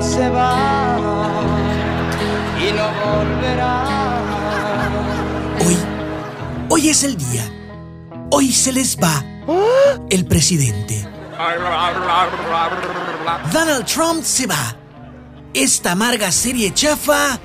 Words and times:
se 0.00 0.30
va 0.30 0.96
y 2.58 2.72
no 2.72 2.88
volverá. 3.04 3.84
Hoy, 5.66 5.76
hoy 6.70 6.88
es 6.88 7.04
el 7.04 7.16
día. 7.18 7.50
Hoy 8.30 8.50
se 8.50 8.72
les 8.72 8.96
va 8.96 9.22
el 10.08 10.24
presidente. 10.24 11.06
Donald 13.52 13.84
Trump 13.84 14.24
se 14.24 14.46
va. 14.46 14.76
Esta 15.52 15.92
amarga 15.92 16.32
serie 16.32 16.72
chafa. 16.72 17.38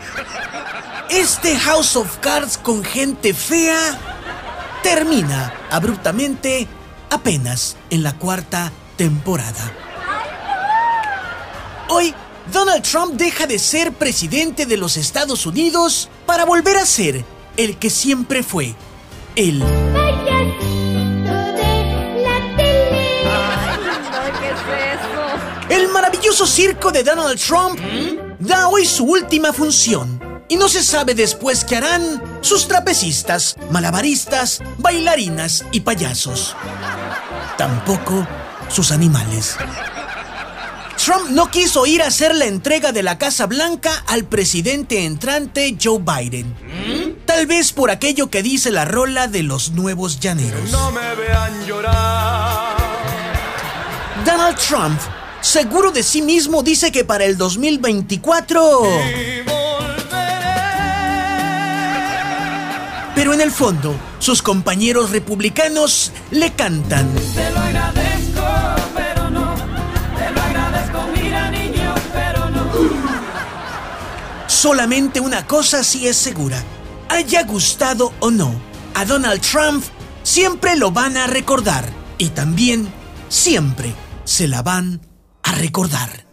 Este 1.10 1.58
House 1.60 1.98
of 1.98 2.20
Cards 2.20 2.58
con 2.58 2.86
gente 2.86 3.34
fea. 3.34 4.00
Termina 4.82 5.54
abruptamente 5.70 6.68
apenas 7.10 7.76
en 7.90 8.04
la 8.04 8.14
cuarta 8.14 8.72
temporada. 8.96 9.87
Donald 12.58 12.82
Trump 12.82 13.14
deja 13.14 13.46
de 13.46 13.60
ser 13.60 13.94
presidente 13.94 14.66
de 14.66 14.78
los 14.78 14.98
Estados 14.98 15.46
Unidos 15.46 16.10
para 16.26 16.44
volver 16.44 16.76
a 16.78 16.88
ser 16.88 17.24
el 17.56 17.78
que 17.78 17.92
siempre 17.92 18.42
fue, 18.42 18.74
el 19.36 19.64
El 25.70 25.88
maravilloso 25.90 26.48
circo 26.48 26.92
de 26.92 27.04
Donald 27.04 27.40
Trump 27.40 27.80
da 28.40 28.70
hoy 28.70 28.88
su 28.88 29.04
última 29.04 29.54
función. 29.54 30.20
Y 30.48 30.56
no 30.56 30.68
se 30.68 30.82
sabe 30.82 31.14
después 31.14 31.64
qué 31.64 31.76
harán 31.76 32.40
sus 32.42 32.68
trapecistas, 32.68 33.56
malabaristas, 33.70 34.64
bailarinas 34.80 35.64
y 35.72 35.82
payasos. 35.82 36.56
Tampoco 37.56 38.26
sus 38.68 38.92
animales. 38.92 39.58
Trump 41.08 41.30
no 41.30 41.50
quiso 41.50 41.86
ir 41.86 42.02
a 42.02 42.08
hacer 42.08 42.36
la 42.36 42.48
entrega 42.48 42.92
de 42.92 43.02
la 43.02 43.18
Casa 43.18 43.46
Blanca 43.46 44.04
al 44.08 44.26
presidente 44.26 45.06
entrante 45.06 45.78
Joe 45.82 46.00
Biden. 46.00 46.54
Tal 47.26 47.48
vez 47.48 47.72
por 47.72 47.92
aquello 47.92 48.30
que 48.30 48.44
dice 48.44 48.72
la 48.72 48.84
rola 48.84 49.30
de 49.30 49.42
los 49.42 49.72
nuevos 49.72 50.20
llaneros. 50.20 50.70
No 50.70 50.92
me 50.92 51.16
vean 51.16 51.66
llorar. 51.66 52.76
Donald 54.26 54.58
Trump, 54.58 55.00
seguro 55.40 55.92
de 55.92 56.04
sí 56.04 56.22
mismo, 56.22 56.62
dice 56.62 56.92
que 56.92 57.06
para 57.06 57.24
el 57.24 57.38
2024... 57.38 58.82
Y 58.84 59.42
volveré. 59.44 60.28
Pero 63.16 63.34
en 63.34 63.40
el 63.40 63.52
fondo, 63.52 63.96
sus 64.20 64.42
compañeros 64.42 65.12
republicanos 65.12 66.12
le 66.32 66.52
cantan. 66.52 67.10
Te 67.34 67.50
lo 67.52 68.07
Solamente 74.58 75.20
una 75.20 75.46
cosa 75.46 75.84
sí 75.84 76.08
es 76.08 76.18
segura. 76.18 76.58
Haya 77.10 77.44
gustado 77.44 78.12
o 78.20 78.32
no, 78.32 78.60
a 78.96 79.06
Donald 79.06 79.40
Trump 79.40 79.84
siempre 80.24 80.76
lo 80.76 80.90
van 80.90 81.16
a 81.16 81.28
recordar. 81.28 81.86
Y 82.18 82.30
también 82.30 82.92
siempre 83.30 83.94
se 84.24 84.48
la 84.48 84.64
van 84.64 85.00
a 85.44 85.52
recordar. 85.52 86.26